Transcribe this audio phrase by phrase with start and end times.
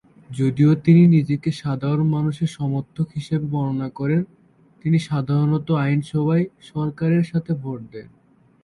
[0.31, 4.21] যদিও তিনি নিজেকে সাধারণ মানুষের সমর্থক হিসেবে বর্ণনা করেন,
[4.85, 8.07] তিনি সাধারণত আইন সভায় সরকারের সাথে ভোট দেন।